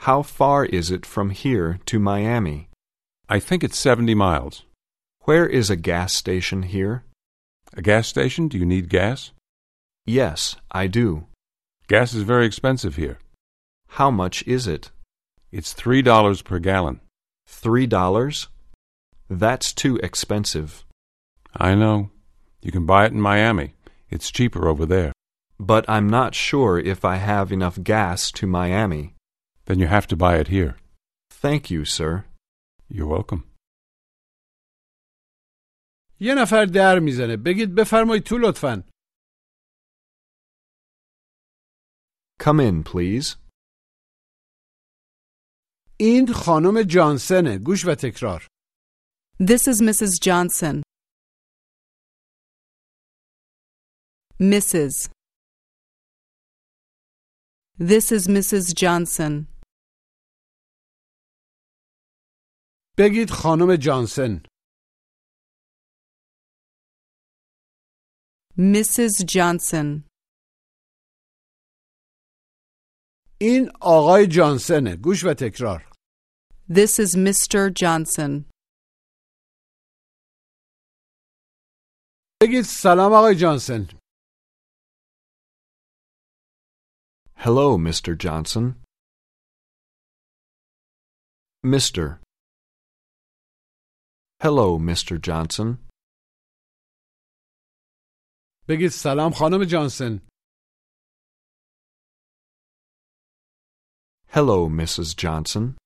How 0.07 0.21
far 0.21 0.63
is 0.65 0.91
it 0.91 1.05
from 1.05 1.31
here 1.31 1.79
to 1.87 1.99
Miami? 1.99 2.69
I 3.27 3.39
think 3.39 3.63
it's 3.63 3.77
70 3.77 4.15
miles. 4.15 4.63
Where 5.21 5.45
is 5.45 5.69
a 5.69 5.75
gas 5.75 6.13
station 6.13 6.63
here? 6.63 7.03
A 7.73 7.81
gas 7.81 8.07
station? 8.07 8.47
Do 8.47 8.57
you 8.57 8.65
need 8.65 8.87
gas? 8.87 9.31
Yes, 10.05 10.55
I 10.71 10.87
do. 10.87 11.25
Gas 11.89 12.13
is 12.13 12.23
very 12.23 12.45
expensive 12.45 12.95
here. 12.95 13.19
How 13.99 14.09
much 14.09 14.47
is 14.47 14.67
it? 14.67 14.90
It's 15.51 15.73
$3 15.73 16.43
per 16.43 16.59
gallon. 16.59 16.99
Three 17.47 17.87
dollars? 17.87 18.47
That's 19.29 19.73
too 19.73 19.95
expensive. 19.97 20.85
I 21.55 21.75
know. 21.75 22.11
You 22.61 22.71
can 22.71 22.85
buy 22.85 23.05
it 23.05 23.13
in 23.13 23.21
Miami. 23.21 23.73
It's 24.09 24.31
cheaper 24.31 24.67
over 24.67 24.85
there. 24.85 25.11
But 25.59 25.83
I'm 25.89 26.07
not 26.09 26.35
sure 26.35 26.77
if 26.77 27.03
I 27.03 27.15
have 27.15 27.51
enough 27.51 27.81
gas 27.83 28.31
to 28.33 28.45
Miami. 28.47 29.15
Then 29.65 29.79
you 29.79 29.87
have 29.87 30.07
to 30.07 30.15
buy 30.15 30.37
it 30.37 30.49
here. 30.49 30.75
Thank 31.29 31.71
you, 31.71 31.83
sir. 31.85 32.25
You're 32.89 33.07
welcome. 33.07 33.43
یه 36.19 36.35
نفر 36.35 36.65
در 36.65 36.99
میزنه 36.99 37.37
بگید 37.37 37.75
بفرمایید 37.75 38.23
تو 38.23 38.37
لطفا 38.37 38.83
Come 42.39 42.59
in, 42.59 42.83
please. 42.83 43.35
این 46.04 46.32
خانم 46.32 46.82
جانسنه 46.82 47.58
گوش 47.58 47.86
و 47.86 47.94
تکرار 47.94 48.46
This 49.40 49.62
is 49.72 49.80
Mrs. 49.80 50.12
Johnson. 50.26 50.82
Mrs. 54.40 54.94
This 57.78 58.06
is 58.12 58.28
Mrs. 58.28 58.64
Johnson. 58.82 59.46
بگید 62.98 63.30
خانم 63.30 63.76
جانسن 63.76 64.42
Mrs. 68.58 69.24
Johnson. 69.34 70.02
این 73.40 73.70
آقای 73.80 74.26
جانسنه 74.26 74.96
گوش 74.96 75.24
و 75.24 75.34
تکرار 75.34 75.91
This 76.69 76.99
is 76.99 77.15
Mr. 77.15 77.71
Johnson. 77.81 78.45
بگید 82.41 82.63
سلام 82.65 83.13
آقای 83.13 83.35
جانسن 83.35 83.87
Hello, 87.35 87.77
Mr. 87.77 88.15
Johnson. 88.23 88.65
Mr. 91.65 92.19
Hello, 94.43 94.77
Mr. 94.79 95.17
Johnson. 95.27 95.87
بگید 98.69 98.89
سلام 98.91 99.31
خانم 99.31 99.63
جانسن 99.71 100.27
Hello, 104.29 104.69
Mrs. 104.69 105.15
Johnson. 105.15 105.80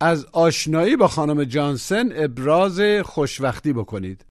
از 0.00 0.24
آشنایی 0.32 0.96
با 0.96 1.08
خانم 1.08 1.44
جانسن 1.44 2.24
ابراز 2.24 2.80
خوشوقتی 3.04 3.72
بکنید 3.72 4.26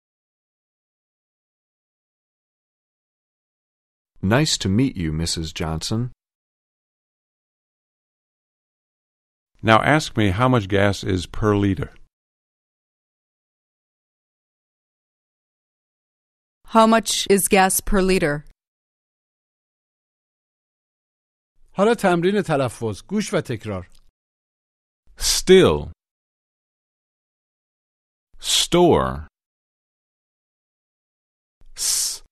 Nice 4.24 4.58
to 4.58 4.70
meet 4.70 4.96
you, 4.96 5.12
Mrs. 5.12 5.54
Johnson. 5.54 6.12
Now 9.62 9.80
ask 9.82 10.16
me 10.16 10.30
how 10.30 10.48
much 10.48 10.70
gas 10.70 11.04
is 11.04 11.26
per 11.26 11.56
liter. 11.58 11.92
How 16.68 16.88
much 16.88 17.28
is 17.30 17.48
gas 17.50 17.82
per 17.82 18.02
liter? 18.02 18.46
حالا 21.76 21.96
تمرین 21.96 22.42
تلفظ 22.42 23.04
گوش 23.08 23.34
و 23.34 23.42
تکرار 23.42 23.90
Still. 25.46 25.92
Store. 28.40 29.28
S. 31.76 32.24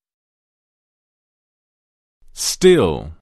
Still. 2.32 3.12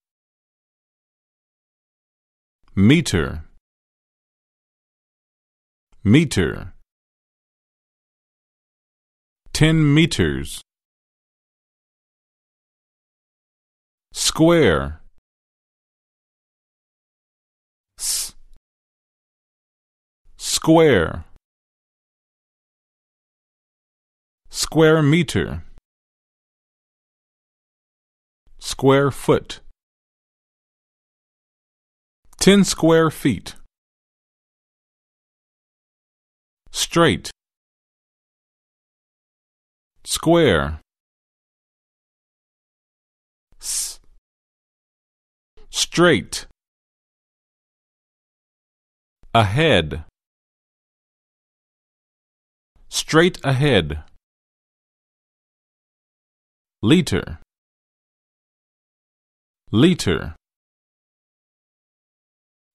Meter. 2.76 3.46
Meter. 6.05 6.72
Ten 9.53 9.92
meters. 9.92 10.61
Square. 14.12 15.00
Square. 20.62 21.25
Square 24.51 25.03
meter. 25.05 25.64
Square 28.59 29.12
foot. 29.12 29.61
Ten 32.40 32.64
square 32.64 33.11
feet. 33.11 33.55
Straight. 36.70 37.31
Square. 40.05 40.81
S. 43.62 43.99
Straight. 45.70 46.46
Ahead. 49.33 50.05
Straight 52.92 53.38
ahead. 53.44 54.03
Liter. 56.83 57.38
Liter. 59.70 60.35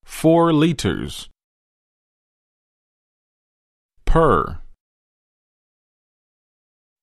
Four 0.06 0.54
liters. 0.54 1.28
Per. 4.06 4.60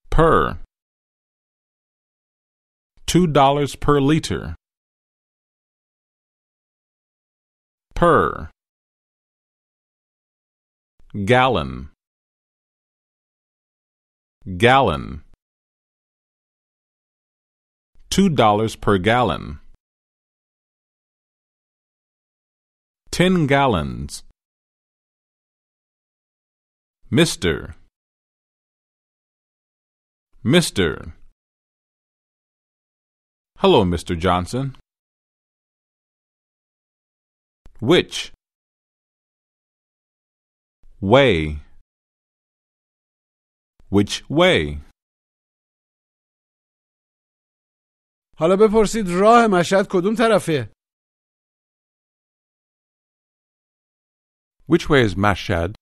Per. 0.09 0.59
Two 3.07 3.27
dollars 3.27 3.77
per 3.77 4.01
liter. 4.01 4.55
Per. 7.95 8.49
Gallon. 11.27 11.92
Gallon. 14.45 15.23
Two 18.11 18.29
dollars 18.29 18.75
per 18.75 18.99
gallon. 18.99 19.61
Ten 23.13 23.47
gallons. 23.47 24.25
Mister. 27.09 27.77
Mister. 30.43 31.15
Hello, 33.59 33.85
Mr. 33.85 34.19
Johnson. 34.19 34.75
Which? 37.79 38.33
Way. 41.01 41.59
Which 43.92 44.24
way? 44.30 44.82
حالا 48.40 48.56
بپرسید 48.56 49.06
راه 49.22 49.48
مشهد 49.52 49.86
کدوم 49.92 50.16
طرفه 50.18 50.72
Which 54.72 54.90
way 54.90 55.02
is 55.08 55.16
Mashhad? 55.16 55.74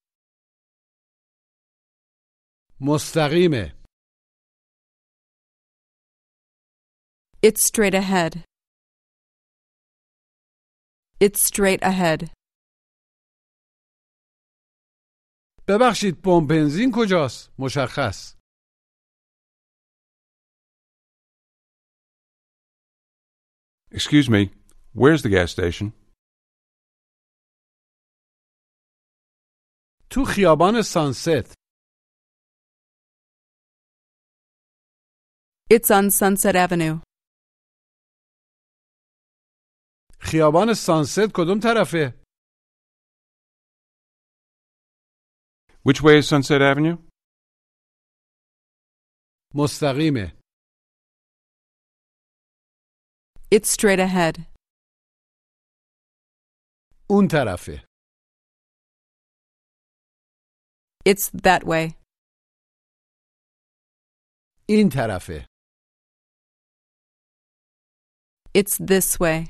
مستقیمه 2.82 3.76
It's 7.42 7.66
straight 7.68 7.94
ahead. 7.94 8.44
It's 11.20 11.42
straight 11.48 11.82
ahead. 11.84 12.32
ببخشید 15.71 16.15
پمپ 16.25 16.49
بنزین 16.49 16.91
کجاست 16.95 17.53
مشخص 17.59 18.37
Excuse 23.93 24.29
me, 24.31 24.43
where's 24.95 25.23
the 25.23 25.29
gas 25.29 25.51
station? 25.51 25.93
تو 30.11 30.25
خیابان 30.25 30.83
سانست 30.83 31.55
It's 35.73 35.91
on 35.91 36.11
Sunset 36.11 36.57
Avenue. 36.57 37.01
خیابان 40.21 40.75
سانست 40.75 41.33
کدوم 41.35 41.61
طرفه 41.63 42.20
Which 45.84 46.02
way 46.02 46.18
is 46.20 46.28
Sunset 46.28 46.62
Avenue? 46.62 46.98
مستقیمه 49.56 50.40
It's 53.52 53.70
straight 53.70 54.00
ahead. 54.00 54.42
اون 57.10 57.28
طرفه 57.32 57.86
It's 61.10 61.30
that 61.30 61.64
way. 61.64 61.94
این 64.70 64.90
طرفه 64.90 65.46
It's 68.58 68.78
this 68.78 69.20
way. 69.20 69.48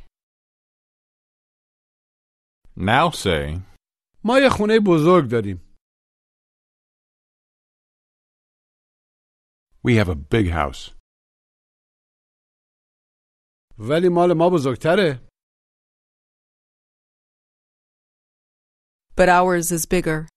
Now 2.77 3.09
say, 3.11 3.61
ما 4.23 4.39
یه 4.39 4.49
خونه 4.57 4.79
بزرگ 4.87 5.31
داریم 5.31 5.68
We 9.83 9.95
have 9.95 10.09
a 10.09 10.15
big 10.15 10.47
house. 10.49 10.91
ولی 13.79 14.09
مال 14.09 14.33
ما 14.37 14.49
بزرگتره 14.53 15.27
But 19.17 19.29
ours 19.29 19.71
is 19.71 19.85
bigger. 19.85 20.27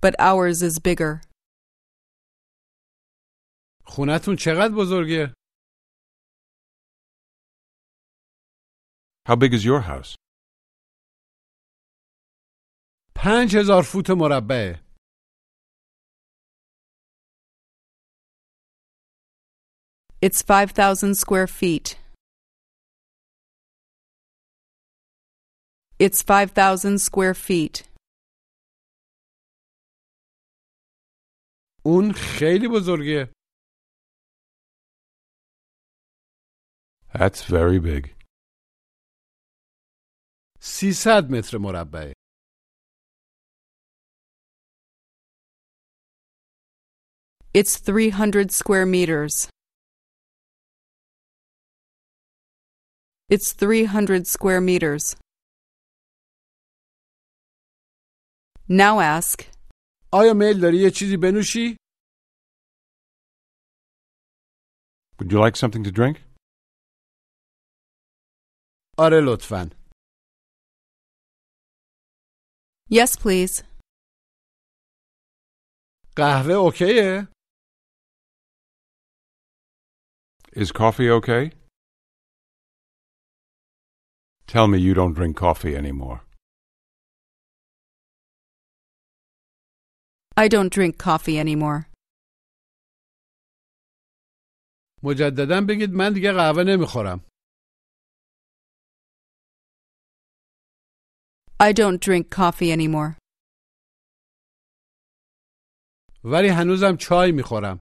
But 0.00 0.14
ours 0.20 0.62
is 0.62 0.78
bigger. 0.78 1.20
خونتون 3.86 4.36
چقدر 4.38 4.74
بزرگه 4.78 5.34
How 9.28 9.34
big 9.36 9.52
is 9.54 9.64
your 9.64 9.80
house? 9.80 10.14
پنج 13.14 13.56
هزار 13.56 13.82
فوت 13.82 14.10
مربعه 14.10 14.86
It's 20.22 20.42
5,000 20.42 21.14
square 21.14 21.46
feet. 21.46 21.98
It's 25.98 26.22
5,000 26.22 26.98
square 27.00 27.34
feet. 27.34 27.84
اون 31.84 32.12
خیلی 32.12 32.68
بزرگه 32.68 33.32
That's 37.14 37.42
very 37.42 37.78
big. 37.80 38.14
300 40.60 41.30
متر 41.30 41.58
مربعه 41.58 42.12
It's 47.54 47.78
300 47.78 48.50
square 48.52 48.84
meters. 48.86 49.48
It's 53.30 53.52
300 53.52 54.26
square 54.26 54.60
meters. 54.60 55.16
Now 58.68 59.00
ask, 59.00 59.42
آیا 60.12 60.32
میل 60.34 60.60
داری 60.60 60.76
یه 60.78 60.90
چیزی 60.90 61.16
بنوشی؟ 61.16 61.76
Would 65.18 65.32
you 65.32 65.38
like 65.40 65.56
something 65.56 65.84
to 65.84 65.90
drink? 65.90 66.16
آره 68.98 69.20
لطفا 69.26 69.70
yes, 72.90 73.16
please. 73.16 73.64
قهوه 76.16 76.54
اوکیه؟ 76.54 77.28
Is 80.56 80.72
coffee 80.72 81.10
okay? 81.10 81.59
Tell 84.50 84.66
me 84.68 84.78
you 84.78 84.94
don't 84.94 85.14
drink 85.14 85.36
coffee 85.36 85.74
anymore. 85.76 86.20
I 90.36 90.48
don't 90.48 90.70
drink 90.72 90.98
coffee 90.98 91.38
anymore. 91.38 91.86
مجددا 95.02 95.60
بگید 95.68 95.90
من 95.90 96.12
دیگه 96.12 96.32
قهوه 96.32 96.62
نمیخورم 96.66 97.20
I 101.62 101.72
don't 101.72 102.00
drink 102.00 102.30
coffee 102.30 102.70
anymore. 102.72 103.16
ولی 106.24 106.48
هنوزم 106.48 106.96
چای 107.00 107.32
میخورم 107.32 107.78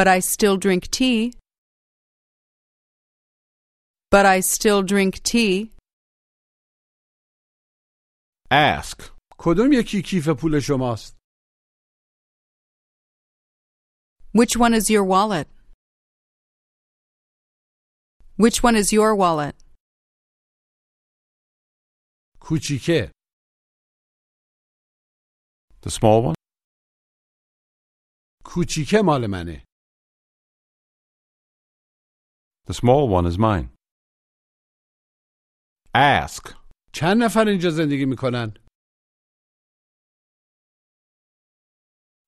But 0.00 0.06
I 0.06 0.20
still 0.20 0.56
drink 0.56 0.90
tea. 0.90 1.32
But 4.12 4.24
I 4.26 4.40
still 4.40 4.82
drink 4.82 5.22
tea. 5.22 5.72
ask, 8.50 9.02
کدوم 9.38 9.72
یکی 9.72 10.02
کیف 10.02 10.28
پول 10.40 10.60
شماست؟ 10.60 11.16
Which 14.32 14.56
one 14.56 14.74
is 14.74 14.90
your 14.90 15.04
wallet? 15.04 15.48
Which 18.36 18.62
one 18.62 18.76
is 18.76 18.92
your 18.92 19.14
wallet? 19.14 19.54
کوچیکه 22.40 23.12
The 25.82 25.90
small 25.90 26.22
one? 26.24 26.34
کوچیکه 28.44 29.02
مال 29.04 29.26
منه 29.30 29.64
The 32.66 32.74
small 32.74 33.08
one 33.08 33.26
is 33.26 33.38
mine. 33.38 33.68
Ask, 35.95 36.55
چند 36.93 37.23
نفر 37.23 37.47
اینجا 37.47 37.69
زندگی 37.69 38.05
می‌کنن؟ 38.05 38.53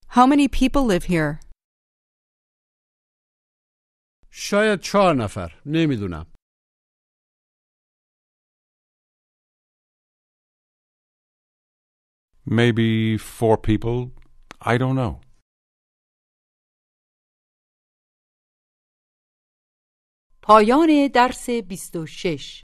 How 0.10 0.26
many 0.28 0.48
people 0.48 0.84
live 0.92 1.04
here? 1.04 1.40
شاید 4.32 4.80
چهار 4.80 5.16
نفر 5.16 5.62
نمی‌دونم 5.66 6.26
Maybe 12.48 13.18
four 13.18 13.58
people. 13.58 14.12
I 14.62 14.78
don't 14.78 14.96
know. 14.96 15.22
پایان 20.42 21.08
درس 21.14 21.50
26 21.50 22.64